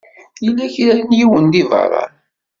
[0.43, 2.03] Yella kra n yiwen di beṛṛa.